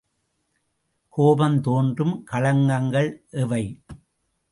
[1.09, 3.11] கோபம் தோன்றும் களங்கள்
[3.43, 3.63] எவை எவை?